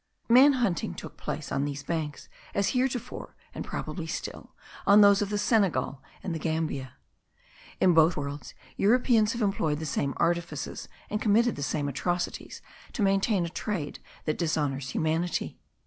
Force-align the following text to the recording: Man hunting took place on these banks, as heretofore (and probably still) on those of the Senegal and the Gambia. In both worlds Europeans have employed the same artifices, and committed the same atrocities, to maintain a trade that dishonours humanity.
Man 0.27 0.53
hunting 0.53 0.95
took 0.95 1.15
place 1.15 1.51
on 1.51 1.63
these 1.63 1.83
banks, 1.83 2.27
as 2.55 2.69
heretofore 2.69 3.35
(and 3.53 3.63
probably 3.63 4.07
still) 4.07 4.55
on 4.87 5.01
those 5.01 5.21
of 5.21 5.29
the 5.29 5.37
Senegal 5.37 6.01
and 6.23 6.33
the 6.33 6.39
Gambia. 6.39 6.93
In 7.79 7.93
both 7.93 8.17
worlds 8.17 8.55
Europeans 8.77 9.33
have 9.33 9.43
employed 9.43 9.77
the 9.77 9.85
same 9.85 10.15
artifices, 10.17 10.87
and 11.11 11.21
committed 11.21 11.55
the 11.55 11.61
same 11.61 11.87
atrocities, 11.87 12.63
to 12.93 13.03
maintain 13.03 13.45
a 13.45 13.49
trade 13.49 13.99
that 14.25 14.39
dishonours 14.39 14.89
humanity. 14.89 15.59